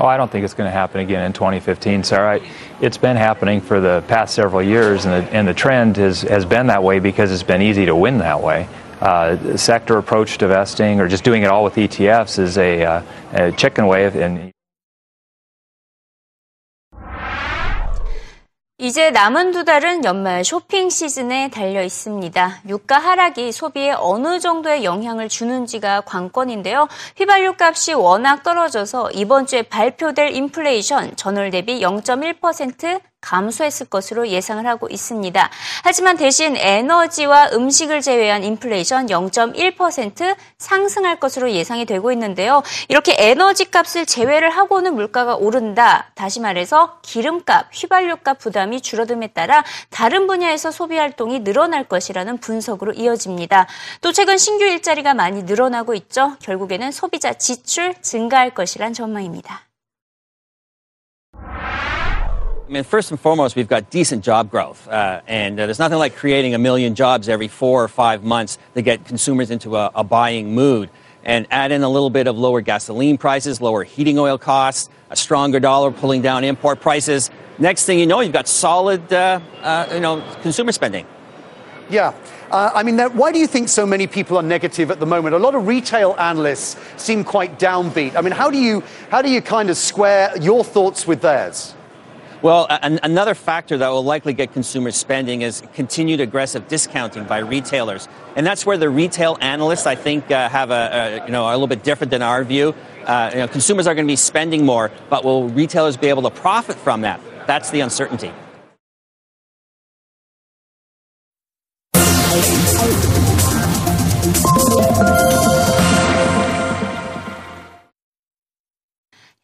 Oh, 0.00 0.06
I 0.06 0.16
don't 0.16 0.30
think 0.30 0.44
it's 0.44 0.54
going 0.54 0.68
to 0.68 0.72
happen 0.72 1.00
again 1.00 1.24
in 1.24 1.32
2015, 1.32 2.04
Sarah. 2.04 2.40
It's 2.80 2.96
been 2.96 3.16
happening 3.16 3.60
for 3.60 3.80
the 3.80 4.04
past 4.06 4.32
several 4.32 4.62
years, 4.62 5.04
and 5.04 5.26
the, 5.26 5.32
and 5.34 5.48
the 5.48 5.54
trend 5.54 5.96
has, 5.96 6.22
has 6.22 6.44
been 6.44 6.68
that 6.68 6.84
way 6.84 7.00
because 7.00 7.32
it's 7.32 7.42
been 7.42 7.62
easy 7.62 7.86
to 7.86 7.96
win 7.96 8.18
that 8.18 8.40
way. 8.40 8.68
Uh, 9.00 9.56
sector 9.56 9.98
approach 9.98 10.38
to 10.38 10.44
investing 10.44 11.00
or 11.00 11.08
just 11.08 11.24
doing 11.24 11.42
it 11.42 11.48
all 11.48 11.64
with 11.64 11.74
ETFs 11.74 12.38
is 12.38 12.58
a, 12.58 12.84
uh, 12.84 13.02
a 13.32 13.52
chicken 13.52 13.88
way, 13.88 14.04
of, 14.04 14.14
이제 18.80 19.10
남은 19.10 19.50
두 19.50 19.64
달은 19.64 20.04
연말 20.04 20.44
쇼핑 20.44 20.88
시즌에 20.88 21.50
달려 21.50 21.82
있습니다. 21.82 22.60
유가 22.68 22.96
하락이 22.96 23.50
소비에 23.50 23.90
어느 23.90 24.38
정도의 24.38 24.84
영향을 24.84 25.28
주는지가 25.28 26.02
관건인데요. 26.02 26.86
휘발유 27.16 27.54
값이 27.58 27.94
워낙 27.94 28.44
떨어져서 28.44 29.10
이번 29.14 29.46
주에 29.46 29.62
발표될 29.62 30.32
인플레이션 30.32 31.16
전월 31.16 31.50
대비 31.50 31.80
0.1% 31.80 33.00
감소했을 33.20 33.86
것으로 33.86 34.28
예상을 34.28 34.64
하고 34.66 34.88
있습니다. 34.88 35.50
하지만 35.82 36.16
대신 36.16 36.56
에너지와 36.56 37.50
음식을 37.52 38.00
제외한 38.00 38.44
인플레이션 38.44 39.06
0.1% 39.06 40.36
상승할 40.58 41.20
것으로 41.20 41.50
예상이 41.52 41.84
되고 41.84 42.12
있는데요. 42.12 42.62
이렇게 42.88 43.14
에너지 43.18 43.70
값을 43.70 44.06
제외를 44.06 44.50
하고는 44.50 44.94
물가가 44.94 45.34
오른다. 45.34 46.10
다시 46.14 46.40
말해서 46.40 46.98
기름값, 47.02 47.68
휘발유값 47.72 48.38
부담이 48.38 48.78
줄어듦에 48.78 49.34
따라 49.34 49.64
다른 49.90 50.26
분야에서 50.26 50.70
소비 50.70 50.96
활동이 50.96 51.44
늘어날 51.44 51.84
것이라는 51.84 52.38
분석으로 52.38 52.92
이어집니다. 52.92 53.66
또 54.00 54.12
최근 54.12 54.38
신규 54.38 54.64
일자리가 54.64 55.14
많이 55.14 55.42
늘어나고 55.42 55.94
있죠. 55.94 56.36
결국에는 56.40 56.92
소비자 56.92 57.32
지출 57.32 57.94
증가할 58.00 58.50
것이란 58.54 58.94
전망입니다. 58.94 59.67
I 62.68 62.70
mean, 62.70 62.84
first 62.84 63.10
and 63.10 63.18
foremost, 63.18 63.56
we've 63.56 63.66
got 63.66 63.88
decent 63.88 64.22
job 64.22 64.50
growth, 64.50 64.86
uh, 64.88 65.22
and 65.26 65.58
uh, 65.58 65.64
there's 65.64 65.78
nothing 65.78 65.96
like 65.96 66.16
creating 66.16 66.54
a 66.54 66.58
million 66.58 66.94
jobs 66.94 67.26
every 67.26 67.48
four 67.48 67.82
or 67.82 67.88
five 67.88 68.24
months 68.24 68.58
to 68.74 68.82
get 68.82 69.06
consumers 69.06 69.50
into 69.50 69.74
a, 69.74 69.90
a 69.94 70.04
buying 70.04 70.54
mood. 70.54 70.90
And 71.24 71.46
add 71.50 71.72
in 71.72 71.82
a 71.82 71.88
little 71.88 72.10
bit 72.10 72.26
of 72.26 72.36
lower 72.36 72.60
gasoline 72.60 73.16
prices, 73.16 73.62
lower 73.62 73.84
heating 73.84 74.18
oil 74.18 74.36
costs, 74.36 74.90
a 75.08 75.16
stronger 75.16 75.60
dollar 75.60 75.90
pulling 75.90 76.20
down 76.20 76.44
import 76.44 76.82
prices. 76.82 77.30
Next 77.58 77.86
thing 77.86 77.98
you 77.98 78.06
know, 78.06 78.20
you've 78.20 78.34
got 78.34 78.46
solid, 78.46 79.10
uh, 79.14 79.40
uh, 79.62 79.88
you 79.94 80.00
know, 80.00 80.22
consumer 80.42 80.72
spending. 80.72 81.06
Yeah. 81.88 82.14
Uh, 82.50 82.70
I 82.74 82.82
mean, 82.82 82.96
that- 82.96 83.14
why 83.14 83.32
do 83.32 83.38
you 83.38 83.46
think 83.46 83.70
so 83.70 83.86
many 83.86 84.06
people 84.06 84.36
are 84.36 84.42
negative 84.42 84.90
at 84.90 85.00
the 85.00 85.06
moment? 85.06 85.34
A 85.34 85.38
lot 85.38 85.54
of 85.54 85.66
retail 85.66 86.14
analysts 86.18 86.76
seem 86.98 87.24
quite 87.24 87.58
downbeat. 87.58 88.14
I 88.14 88.20
mean, 88.20 88.32
how 88.32 88.50
do 88.50 88.58
you, 88.58 88.82
how 89.10 89.22
do 89.22 89.30
you 89.30 89.40
kind 89.40 89.70
of 89.70 89.78
square 89.78 90.32
your 90.38 90.64
thoughts 90.64 91.06
with 91.06 91.22
theirs? 91.22 91.74
Well, 92.40 92.68
an- 92.70 93.00
another 93.02 93.34
factor 93.34 93.78
that 93.78 93.88
will 93.88 94.04
likely 94.04 94.32
get 94.32 94.52
consumers 94.52 94.94
spending 94.94 95.42
is 95.42 95.62
continued 95.74 96.20
aggressive 96.20 96.68
discounting 96.68 97.24
by 97.24 97.38
retailers, 97.38 98.06
and 98.36 98.46
that's 98.46 98.64
where 98.64 98.76
the 98.76 98.88
retail 98.88 99.36
analysts, 99.40 99.86
I 99.86 99.96
think, 99.96 100.30
uh, 100.30 100.48
have 100.48 100.70
a, 100.70 101.20
a 101.22 101.26
you 101.26 101.32
know 101.32 101.48
a 101.48 101.50
little 101.50 101.66
bit 101.66 101.82
different 101.82 102.12
than 102.12 102.22
our 102.22 102.44
view. 102.44 102.76
Uh, 103.04 103.30
you 103.32 103.38
know, 103.40 103.48
consumers 103.48 103.88
are 103.88 103.94
going 103.94 104.06
to 104.06 104.12
be 104.12 104.16
spending 104.16 104.64
more, 104.64 104.92
but 105.10 105.24
will 105.24 105.48
retailers 105.48 105.96
be 105.96 106.06
able 106.06 106.22
to 106.22 106.30
profit 106.30 106.76
from 106.76 107.00
that? 107.00 107.20
That's 107.48 107.70
the 107.70 107.80
uncertainty. 107.80 108.32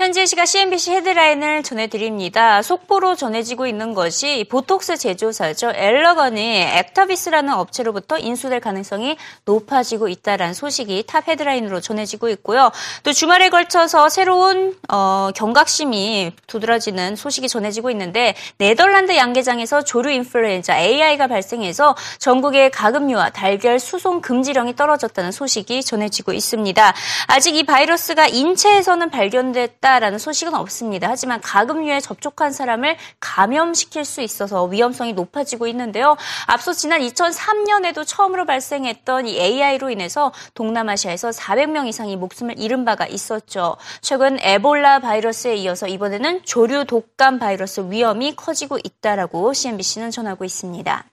현재 0.04 0.26
시각 0.26 0.44
CNBC 0.44 0.90
헤드라인을 0.90 1.62
전해드립니다. 1.62 2.60
속보로 2.60 3.14
전해지고 3.16 3.66
있는 3.66 3.94
것이 3.94 4.44
보톡스 4.50 4.98
제조사죠. 4.98 5.72
엘러건이 5.74 6.60
액터비스라는 6.60 7.54
업체로부터 7.54 8.18
인수될 8.18 8.60
가능성이 8.60 9.16
높아지고 9.46 10.08
있다라는 10.08 10.52
소식이 10.52 11.04
탑 11.06 11.26
헤드라인으로 11.26 11.80
전해지고 11.80 12.28
있고요. 12.28 12.70
또 13.02 13.14
주말에 13.14 13.48
걸쳐서 13.48 14.10
새로운 14.10 14.76
어, 14.90 15.30
경각심이 15.34 16.32
두드러지는 16.48 17.16
소식이 17.16 17.48
전해지고 17.48 17.90
있는데 17.92 18.34
네덜란드 18.58 19.16
양계장에서 19.16 19.84
조류 19.84 20.10
인플루엔자 20.10 20.80
AI가 20.80 21.28
발생해서 21.28 21.96
전국의 22.18 22.72
가금류와 22.72 23.30
달걀 23.30 23.78
수송 23.78 24.20
금지령이 24.20 24.76
떨어졌다는 24.76 25.32
소식이 25.32 25.82
전해지고 25.82 26.34
있습니다. 26.34 26.92
아직 27.28 27.56
이 27.56 27.62
바이러스가 27.62 28.26
인체에서는 28.26 29.08
발견됐다 29.08 29.93
라는 29.98 30.18
소식은 30.18 30.54
없습니다. 30.54 31.08
하지만 31.08 31.40
가금류에 31.40 32.00
접촉한 32.00 32.52
사람을 32.52 32.96
감염시킬 33.20 34.04
수 34.04 34.20
있어서 34.20 34.64
위험성이 34.64 35.12
높아지고 35.12 35.66
있는데요. 35.68 36.16
앞서 36.46 36.72
지난 36.72 37.00
2003년에도 37.00 38.04
처음으로 38.06 38.46
발생했던 38.46 39.26
이 39.28 39.38
AI로 39.38 39.90
인해서 39.90 40.32
동남아시아에서 40.54 41.30
400명 41.30 41.86
이상이 41.88 42.16
목숨을 42.16 42.58
잃은 42.58 42.84
바가 42.84 43.06
있었죠. 43.06 43.76
최근 44.00 44.38
에볼라 44.40 45.00
바이러스에 45.00 45.56
이어서 45.56 45.86
이번에는 45.86 46.44
조류 46.44 46.84
독감 46.84 47.38
바이러스 47.38 47.86
위험이 47.90 48.34
커지고 48.36 48.78
있다라고 48.82 49.52
CNBC는 49.52 50.10
전하고 50.10 50.44
있습니다. 50.44 51.04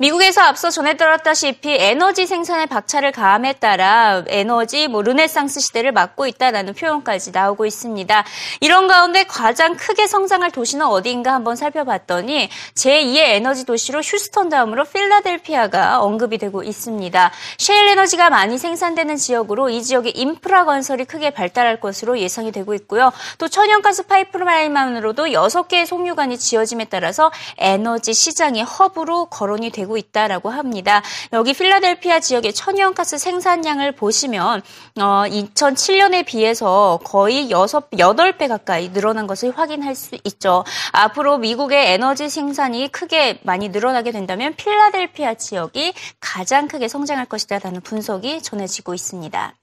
미국에서 0.00 0.42
앞서 0.42 0.70
전해드렸다시피 0.70 1.74
에너지 1.74 2.24
생산에 2.24 2.66
박차를 2.66 3.10
가함에 3.10 3.54
따라 3.54 4.22
에너지 4.28 4.86
뭐 4.86 5.02
르네상스 5.02 5.58
시대를 5.58 5.90
맞고 5.90 6.28
있다라는 6.28 6.74
표현까지 6.74 7.32
나오고 7.32 7.66
있습니다. 7.66 8.24
이런 8.60 8.86
가운데 8.86 9.24
가장 9.24 9.76
크게 9.76 10.06
성장할 10.06 10.52
도시는 10.52 10.86
어디인가 10.86 11.34
한번 11.34 11.56
살펴봤더니 11.56 12.48
제2의 12.76 13.16
에너지 13.16 13.64
도시로 13.66 13.98
휴스턴 13.98 14.48
다음으로 14.50 14.84
필라델피아가 14.84 16.00
언급이 16.00 16.38
되고 16.38 16.62
있습니다. 16.62 17.32
셰일 17.58 17.88
에너지가 17.88 18.30
많이 18.30 18.56
생산되는 18.56 19.16
지역으로 19.16 19.68
이 19.68 19.82
지역의 19.82 20.12
인프라 20.12 20.64
건설이 20.64 21.06
크게 21.06 21.30
발달할 21.30 21.80
것으로 21.80 22.20
예상이 22.20 22.52
되고 22.52 22.72
있고요. 22.74 23.12
또 23.38 23.48
천연가스 23.48 24.06
파이프라인만으로도 24.06 25.24
6개의 25.24 25.86
송유관이 25.86 26.38
지어짐에 26.38 26.84
따라서 26.84 27.32
에너지 27.56 28.14
시장의 28.14 28.62
허브로 28.62 29.24
거론이 29.26 29.70
되고 29.70 29.87
있다라고 29.96 30.50
합니다. 30.50 31.02
여기 31.32 31.52
필라델피아 31.52 32.20
지역의 32.20 32.52
천연가스 32.52 33.18
생산량을 33.18 33.92
보시면 33.92 34.62
어, 35.00 35.02
2007년에 35.02 36.26
비해서 36.26 36.98
거의 37.04 37.50
6, 37.50 37.56
8배 37.56 38.48
가까이 38.48 38.92
늘어난 38.92 39.26
것을 39.26 39.56
확인할 39.56 39.94
수 39.94 40.16
있죠. 40.24 40.64
앞으로 40.92 41.38
미국의 41.38 41.92
에너지 41.92 42.28
생산이 42.28 42.88
크게 42.88 43.40
많이 43.42 43.68
늘어나게 43.68 44.12
된다면 44.12 44.54
필라델피아 44.56 45.34
지역이 45.34 45.94
가장 46.20 46.68
크게 46.68 46.88
성장할 46.88 47.26
것이다라는 47.26 47.80
분석이 47.80 48.42
전해지고 48.42 48.94
있습니다. 48.94 49.54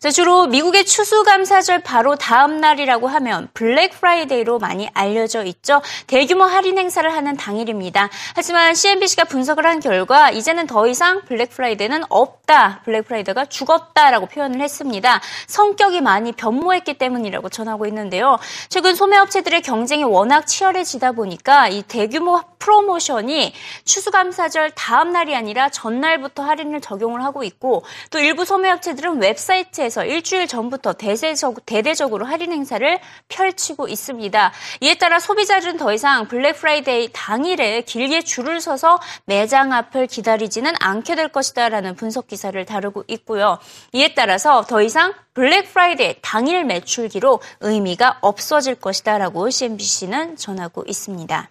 자, 0.00 0.10
주로 0.12 0.46
미국의 0.46 0.86
추수감사절 0.86 1.80
바로 1.80 2.14
다음 2.14 2.60
날이라고 2.60 3.08
하면 3.08 3.48
블랙 3.52 3.90
프라이데이로 3.98 4.60
많이 4.60 4.88
알려져 4.94 5.42
있죠. 5.44 5.82
대규모 6.06 6.44
할인 6.44 6.78
행사를 6.78 7.12
하는 7.12 7.36
당일입니다. 7.36 8.08
하지만 8.36 8.76
CNBC가 8.76 9.24
분석을 9.24 9.66
한 9.66 9.80
결과 9.80 10.30
이제는 10.30 10.68
더 10.68 10.86
이상 10.86 11.22
블랙 11.22 11.50
프라이데이는 11.50 12.04
없다. 12.08 12.82
블랙 12.84 13.08
프라이데이가 13.08 13.46
죽었다라고 13.46 14.26
표현을 14.26 14.60
했습니다. 14.60 15.20
성격이 15.48 16.00
많이 16.00 16.30
변모했기 16.30 16.94
때문이라고 16.94 17.48
전하고 17.48 17.86
있는데요. 17.86 18.38
최근 18.68 18.94
소매업체들의 18.94 19.62
경쟁이 19.62 20.04
워낙 20.04 20.46
치열해지다 20.46 21.12
보니까 21.12 21.68
이 21.68 21.82
대규모 21.82 22.40
프로모션이 22.58 23.52
추수감사절 23.84 24.72
다음 24.72 25.12
날이 25.12 25.34
아니라 25.34 25.70
전날부터 25.70 26.42
할인을 26.42 26.80
적용을 26.80 27.24
하고 27.24 27.42
있고 27.44 27.84
또 28.10 28.18
일부 28.18 28.44
소매업체들은 28.44 29.20
웹사이트에 29.20 29.87
마트에서 29.88 30.04
일주일 30.04 30.46
전부터 30.46 30.92
대대적, 30.94 31.66
대대적으로 31.66 32.26
할인 32.26 32.52
행사를 32.52 32.98
펼치고 33.28 33.88
있습니다. 33.88 34.52
이에 34.80 34.94
따라 34.94 35.18
소비자들은 35.18 35.76
더 35.76 35.92
이상 35.92 36.28
블랙 36.28 36.54
프라이데이 36.54 37.10
당일에 37.12 37.82
길게 37.82 38.22
줄을 38.22 38.60
서서 38.60 39.00
매장 39.24 39.72
앞을 39.72 40.06
기다리지는 40.06 40.72
않게 40.78 41.16
될 41.16 41.28
것이다라는 41.28 41.96
분석 41.96 42.26
기사를 42.26 42.62
다루고 42.64 43.04
있고요. 43.08 43.58
이에 43.92 44.14
따라서 44.14 44.62
더 44.62 44.82
이상 44.82 45.14
블랙 45.34 45.72
프라이데이 45.72 46.16
당일 46.22 46.64
매출 46.64 47.06
기록 47.06 47.40
의미가 47.60 48.18
없어질 48.20 48.76
것이다라고 48.76 49.50
CNBC는 49.50 50.36
전하고 50.36 50.84
있습니다. 50.86 51.50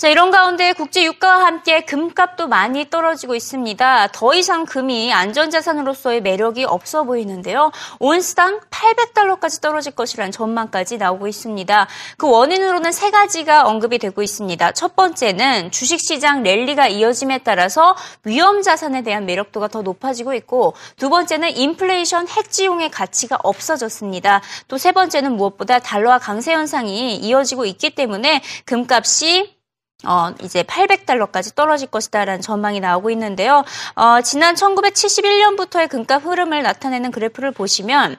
자, 0.00 0.06
이런 0.06 0.30
가운데 0.30 0.74
국제 0.74 1.02
유가와 1.02 1.44
함께 1.44 1.80
금값도 1.80 2.46
많이 2.46 2.88
떨어지고 2.88 3.34
있습니다. 3.34 4.10
더 4.12 4.32
이상 4.32 4.64
금이 4.64 5.12
안전자산으로서의 5.12 6.22
매력이 6.22 6.62
없어 6.62 7.02
보이는데요. 7.02 7.72
온스당 7.98 8.60
800달러까지 8.70 9.60
떨어질 9.60 9.90
것이라는 9.96 10.30
전망까지 10.30 10.98
나오고 10.98 11.26
있습니다. 11.26 11.88
그 12.16 12.30
원인으로는 12.30 12.92
세 12.92 13.10
가지가 13.10 13.66
언급이 13.66 13.98
되고 13.98 14.22
있습니다. 14.22 14.70
첫 14.70 14.94
번째는 14.94 15.72
주식시장 15.72 16.44
랠리가 16.44 16.86
이어짐에 16.86 17.38
따라서 17.38 17.96
위험 18.22 18.62
자산에 18.62 19.02
대한 19.02 19.26
매력도가 19.26 19.66
더 19.66 19.82
높아지고 19.82 20.32
있고 20.34 20.74
두 20.96 21.10
번째는 21.10 21.56
인플레이션 21.56 22.28
핵지용의 22.28 22.92
가치가 22.92 23.36
없어졌습니다. 23.42 24.42
또 24.68 24.78
세 24.78 24.92
번째는 24.92 25.32
무엇보다 25.32 25.80
달러와 25.80 26.20
강세 26.20 26.52
현상이 26.52 27.16
이어지고 27.16 27.64
있기 27.64 27.96
때문에 27.96 28.42
금값이 28.64 29.57
어, 30.04 30.32
이제 30.42 30.62
800달러까지 30.62 31.56
떨어질 31.56 31.88
것이다라는 31.88 32.40
전망이 32.40 32.78
나오고 32.78 33.10
있는데요. 33.10 33.64
어, 33.96 34.20
지난 34.22 34.54
1971년부터의 34.54 35.88
금값 35.88 36.24
흐름을 36.24 36.62
나타내는 36.62 37.10
그래프를 37.10 37.50
보시면 37.50 38.16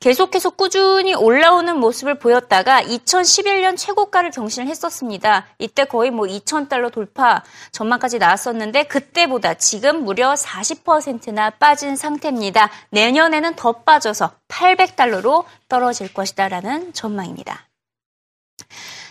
계속해서 0.00 0.50
꾸준히 0.50 1.14
올라오는 1.14 1.78
모습을 1.78 2.18
보였다가 2.18 2.82
2011년 2.82 3.74
최고가를 3.78 4.32
경신을 4.32 4.68
했었습니다. 4.68 5.46
이때 5.58 5.86
거의 5.86 6.10
뭐 6.10 6.26
2,000달러 6.26 6.92
돌파 6.92 7.42
전망까지 7.72 8.18
나왔었는데 8.18 8.82
그때보다 8.82 9.54
지금 9.54 10.04
무려 10.04 10.34
40%나 10.34 11.48
빠진 11.50 11.96
상태입니다. 11.96 12.68
내년에는 12.90 13.56
더 13.56 13.72
빠져서 13.72 14.32
800달러로 14.48 15.44
떨어질 15.70 16.12
것이다라는 16.12 16.92
전망입니다. 16.92 17.66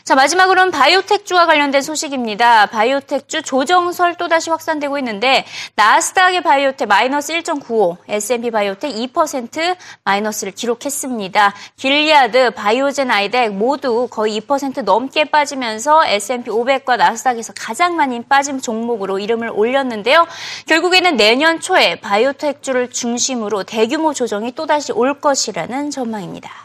자, 0.04 0.16
마지막으로는 0.16 0.72
바이오텍주와 0.72 1.46
관련된 1.46 1.82
소식입니다. 1.82 2.66
바이오텍주 2.66 3.42
조정설 3.44 4.16
또다시 4.16 4.50
확산되고 4.50 4.98
있는데 4.98 5.46
나스닥의 5.76 6.44
바이오텍 6.44 6.90
마이너스 6.90 7.32
1.95, 7.32 7.96
S&P 8.10 8.52
바이오텍 8.52 8.94
2% 8.94 9.78
마이너스를 10.04 10.52
기록했습니다. 10.52 11.54
길리아드, 11.78 12.52
바이오젠 12.52 13.12
아이덱 13.12 13.54
모두 13.54 14.10
거의 14.12 14.42
2% 14.42 14.84
넘게 14.84 15.32
빠지면서 15.32 16.06
S&P 16.06 16.52
500과 16.52 16.98
나스닥에서 16.98 17.54
가장 17.58 17.96
많이 17.96 18.22
빠진 18.24 18.60
종목으로 18.60 19.20
이름을 19.20 19.52
올렸는데요. 19.56 20.28
결국에는 20.66 21.16
내년 21.16 21.62
초에 21.62 22.02
바이오텍주를 22.02 22.90
중심으로 22.90 23.64
대규모 23.64 24.14
조정이 24.14 24.52
또다시 24.52 24.92
올 24.92 25.22
것이라는 25.22 25.92
전망입니다. 25.92 26.63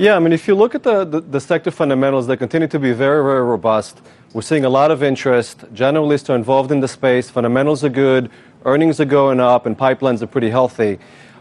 Yeah, 0.00 0.16
I 0.16 0.18
mean, 0.18 0.32
if 0.32 0.48
you 0.48 0.54
look 0.54 0.74
at 0.74 0.82
the, 0.82 1.04
the, 1.04 1.20
the, 1.20 1.40
sector 1.42 1.70
fundamentals, 1.70 2.26
they 2.26 2.34
continue 2.34 2.66
to 2.68 2.78
be 2.78 2.92
very, 2.92 3.22
very 3.22 3.42
robust. 3.42 4.00
We're 4.32 4.40
seeing 4.40 4.64
a 4.64 4.68
lot 4.70 4.90
of 4.90 5.02
interest. 5.02 5.58
Generalists 5.74 6.30
are 6.30 6.36
involved 6.36 6.72
in 6.72 6.80
the 6.80 6.88
space. 6.88 7.28
Fundamentals 7.28 7.84
are 7.84 7.90
good. 7.90 8.30
Earnings 8.64 8.98
are 8.98 9.04
going 9.04 9.40
up, 9.40 9.66
and 9.66 9.76
pipelines 9.76 10.22
are 10.22 10.26
pretty 10.26 10.48
healthy. 10.48 10.98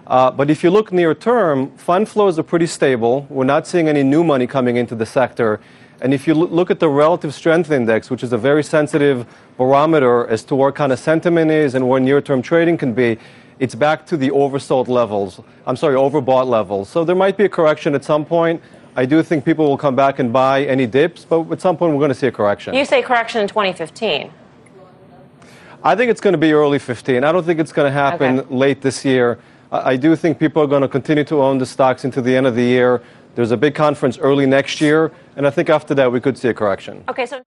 Uh, 0.07 0.29
but 0.29 0.49
if 0.49 0.61
you 0.61 0.71
look 0.71 0.91
near 0.91 1.15
term, 1.15 1.71
fund 1.77 2.09
flows 2.09 2.37
are 2.37 2.43
pretty 2.43 2.65
stable. 2.65 3.25
We're 3.29 3.45
not 3.45 3.65
seeing 3.65 3.87
any 3.87 4.03
new 4.03 4.25
money 4.25 4.45
coming 4.45 4.75
into 4.75 4.93
the 4.93 5.05
sector. 5.05 5.61
And 6.01 6.13
if 6.13 6.27
you 6.27 6.33
look 6.33 6.69
at 6.69 6.81
the 6.81 6.89
relative 6.89 7.33
strength 7.33 7.71
index, 7.71 8.09
which 8.09 8.23
is 8.23 8.33
a 8.33 8.37
very 8.37 8.65
sensitive 8.65 9.25
barometer 9.55 10.27
as 10.27 10.43
to 10.43 10.55
where 10.55 10.73
kind 10.73 10.91
of 10.91 10.99
sentiment 10.99 11.49
is 11.49 11.75
and 11.75 11.87
where 11.87 12.01
near 12.01 12.19
term 12.19 12.41
trading 12.41 12.77
can 12.77 12.91
be, 12.91 13.19
it's 13.59 13.75
back 13.75 14.05
to 14.07 14.17
the 14.17 14.29
oversold 14.31 14.87
levels. 14.87 15.41
I'm 15.65 15.75
sorry, 15.75 15.95
overbought 15.95 16.47
levels. 16.47 16.89
So 16.89 17.03
there 17.03 17.15
might 17.15 17.37
be 17.37 17.45
a 17.45 17.49
correction 17.49 17.93
at 17.93 18.03
some 18.03 18.25
point. 18.25 18.61
I 18.95 19.05
do 19.05 19.21
think 19.21 19.45
people 19.45 19.67
will 19.67 19.77
come 19.77 19.95
back 19.95 20.19
and 20.19 20.33
buy 20.33 20.65
any 20.65 20.87
dips, 20.87 21.25
but 21.25 21.51
at 21.51 21.61
some 21.61 21.77
point 21.77 21.93
we're 21.93 21.99
going 21.99 22.09
to 22.09 22.15
see 22.15 22.27
a 22.27 22.31
correction. 22.31 22.73
You 22.73 22.85
say 22.85 23.01
correction 23.01 23.41
in 23.41 23.47
2015. 23.47 24.31
I 25.83 25.95
think 25.95 26.11
it's 26.11 26.19
going 26.19 26.33
to 26.33 26.37
be 26.39 26.51
early 26.51 26.79
15. 26.79 27.23
I 27.23 27.31
don't 27.31 27.45
think 27.45 27.59
it's 27.59 27.71
going 27.71 27.87
to 27.87 27.91
happen 27.91 28.39
okay. 28.39 28.53
late 28.53 28.81
this 28.81 29.05
year. 29.05 29.39
I 29.71 29.95
do 29.97 30.15
think 30.15 30.39
people 30.39 30.63
are 30.63 30.67
going 30.67 30.81
to 30.81 30.87
continue 30.87 31.23
to 31.25 31.41
own 31.41 31.59
the 31.59 31.65
stocks 31.65 32.03
into 32.03 32.21
the 32.21 32.35
end 32.35 32.47
of 32.47 32.55
the 32.55 32.63
year. 32.63 33.03
There's 33.35 33.51
a 33.51 33.57
big 33.57 33.75
conference 33.75 34.17
early 34.17 34.45
next 34.45 34.81
year, 34.81 35.11
and 35.35 35.45
I 35.45 35.51
think 35.51 35.69
after 35.69 35.93
that 35.95 36.11
we 36.11 36.19
could 36.19 36.37
see 36.37 36.49
a 36.49 36.53
correction. 36.53 37.03
Okay, 37.07 37.25
so. 37.25 37.41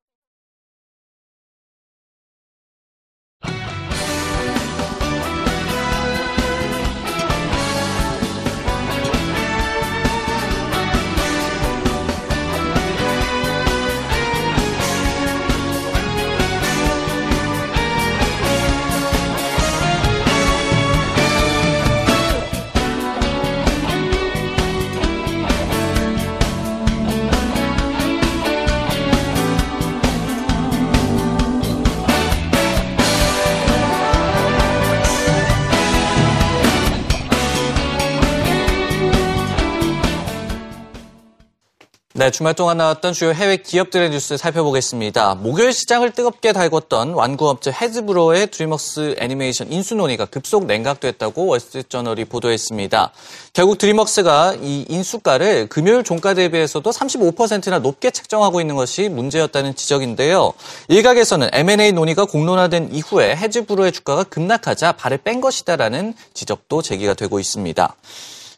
네, 42.23 42.31
주말 42.31 42.55
동안 42.55 42.77
나왔던 42.77 43.15
주요 43.15 43.33
해외 43.33 43.57
기업들의 43.57 44.11
뉴스 44.11 44.37
살펴보겠습니다. 44.37 45.35
목요일 45.35 45.73
시장을 45.73 46.13
뜨겁게 46.13 46.53
달궜던 46.53 47.17
완구업체 47.17 47.73
헤즈브로의 47.73 48.53
드리먹스 48.53 49.17
애니메이션 49.19 49.73
인수 49.73 49.97
논의가 49.97 50.27
급속 50.27 50.67
냉각됐다고 50.67 51.47
월스트리트저널이 51.47 52.27
보도했습니다. 52.27 53.11
결국 53.53 53.79
드리먹스가 53.79 54.55
이 54.63 54.87
인수가를 54.89 55.67
금요일 55.67 56.05
종가 56.05 56.35
대비해서도 56.35 56.89
35%나 56.89 57.81
높게 57.81 58.13
책정하고 58.13 58.61
있는 58.61 58.77
것이 58.77 59.09
문제였다는 59.09 59.75
지적인데요. 59.75 60.53
일각에서는 60.87 61.49
M&A 61.53 61.91
논의가 61.91 62.27
공론화된 62.27 62.95
이후에 62.95 63.35
헤즈브로의 63.35 63.91
주가가 63.91 64.23
급락하자 64.23 64.93
발을 64.93 65.19
뺀 65.25 65.41
것이다라는 65.41 66.15
지적도 66.35 66.83
제기가 66.83 67.15
되고 67.15 67.41
있습니다. 67.41 67.97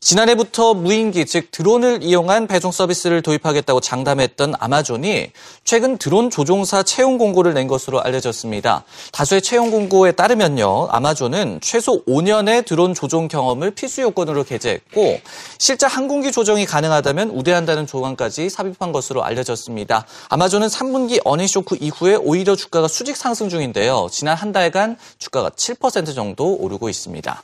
지난해부터 0.04 0.74
무인기, 0.74 1.24
즉 1.24 1.50
드론을 1.50 2.02
이용한 2.02 2.46
배송 2.46 2.72
서비스를 2.72 3.22
도입하겠다고 3.22 3.80
장담했던 3.80 4.52
아마존이 4.60 5.30
최근 5.64 5.96
드론 5.96 6.28
조종사 6.28 6.82
채용 6.82 7.16
공고를 7.16 7.54
낸 7.54 7.66
것으로 7.66 8.02
알려졌습니다. 8.02 8.84
다수의 9.12 9.40
채용 9.40 9.70
공고에 9.70 10.12
따르면요. 10.12 10.88
아마존은 10.90 11.60
최소 11.62 12.04
5년의 12.04 12.66
드론 12.66 12.92
조종 12.92 13.28
경험을 13.28 13.70
필수 13.70 14.02
요건으로 14.02 14.44
게재했고 14.44 15.20
실제 15.58 15.86
항공기 15.86 16.32
조정이 16.32 16.66
가능하다면 16.66 17.30
우대한다는 17.30 17.86
조건까지 17.86 18.50
삽입한 18.50 18.92
것으로 18.92 19.24
알려졌습니다. 19.24 20.04
아마존은 20.28 20.68
3분기 20.68 21.22
어닝 21.24 21.46
쇼크 21.46 21.78
이후에 21.80 22.16
오히려 22.16 22.56
주가가 22.56 22.88
수직 22.88 23.16
상승 23.16 23.48
중인데요. 23.48 24.08
지난 24.10 24.36
한 24.36 24.52
달간 24.52 24.98
주가가 25.16 25.48
7% 25.48 26.14
정도 26.14 26.56
오르고 26.56 26.90
있습니다. 26.90 27.42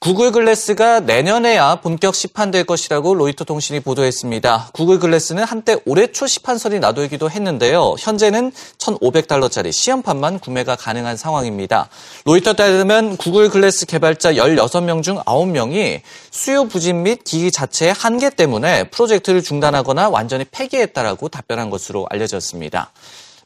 구글 0.00 0.32
글래스가 0.32 1.00
내년에야 1.00 1.74
본격 1.82 2.14
시판될 2.14 2.64
것이라고 2.64 3.14
로이터 3.14 3.44
통신이 3.44 3.80
보도했습니다. 3.80 4.70
구글 4.72 4.98
글래스는 4.98 5.44
한때 5.44 5.76
올해 5.84 6.06
초 6.06 6.26
시판설이 6.26 6.80
나돌기도 6.80 7.30
했는데요. 7.30 7.96
현재는 7.98 8.50
1,500달러짜리 8.78 9.70
시험판만 9.70 10.38
구매가 10.38 10.76
가능한 10.76 11.18
상황입니다. 11.18 11.90
로이터 12.24 12.54
따르면 12.54 13.18
구글 13.18 13.50
글래스 13.50 13.84
개발자 13.84 14.32
16명 14.32 15.02
중 15.02 15.18
9명이 15.18 16.00
수요 16.30 16.66
부진 16.66 17.02
및 17.02 17.22
기기 17.22 17.52
자체의 17.52 17.92
한계 17.92 18.30
때문에 18.30 18.84
프로젝트를 18.84 19.42
중단하거나 19.42 20.08
완전히 20.08 20.46
폐기했다라고 20.50 21.28
답변한 21.28 21.68
것으로 21.68 22.06
알려졌습니다. 22.08 22.90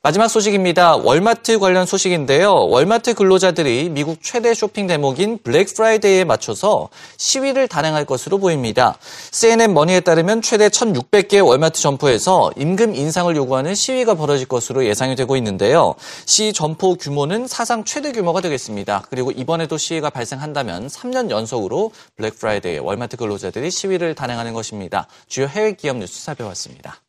마지막 0.05 0.29
소식입니다. 0.29 0.97
월마트 0.97 1.59
관련 1.59 1.87
소식인데요. 1.87 2.53
월마트 2.53 3.15
근로자들이 3.15 3.89
미국 3.89 4.19
최대 4.23 4.53
쇼핑 4.53 4.87
대목인 4.87 5.39
블랙 5.43 5.75
프라이데이에 5.75 6.25
맞춰서 6.25 6.91
시위를 7.17 7.69
단행할 7.69 8.05
것으로 8.05 8.37
보입니다. 8.37 8.99
CNN 9.33 9.73
머니에 9.73 10.01
따르면 10.01 10.43
최대 10.43 10.69
1,600개 10.69 11.43
월마트 11.43 11.81
점포에서 11.81 12.53
임금 12.55 12.95
인상을 12.95 13.35
요구하는 13.35 13.75
시위가 13.75 14.15
벌어질 14.15 14.47
것으로 14.47 14.85
예상이 14.85 15.17
되고 15.17 15.39
있는데요. 15.39 15.95
시위 16.27 16.53
점포 16.53 16.97
규모는 16.97 17.47
사상 17.47 17.85
최대 17.85 18.13
규모가 18.13 18.43
되겠습니다. 18.43 19.05
그리고 19.09 19.31
이번에도 19.31 19.79
시위가 19.79 20.11
발생한다면 20.11 20.89
3년 20.89 21.31
연속으로 21.31 21.93
블랙 22.19 22.39
프라이데이에 22.39 22.77
월마트 22.77 23.17
근로자들이 23.17 23.71
시위를 23.71 24.15
단행하는 24.15 24.53
것입니다. 24.53 25.09
주요 25.29 25.47
해외 25.47 25.73
기업 25.73 25.97
뉴스 25.97 26.23
살펴봤습니다. 26.23 27.04